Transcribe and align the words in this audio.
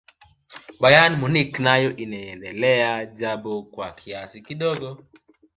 bayern 0.81 1.13
munich 1.19 1.53
nayo 1.59 1.95
inaendea 1.95 3.05
japo 3.05 3.63
kwa 3.63 3.91
kiasi 3.91 4.41
kidogo 4.41 5.03